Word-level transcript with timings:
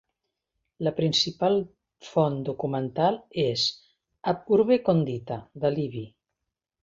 La 0.85 0.91
principal 0.99 1.57
font 2.11 2.39
documental 2.47 3.19
és 3.45 3.65
"Ab 4.33 4.49
Urbe 4.57 4.79
Condita" 4.89 5.37
de 5.65 5.73
Livy. 5.77 6.05